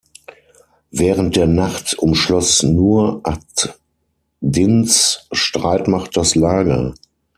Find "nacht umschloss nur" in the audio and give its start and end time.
1.45-3.21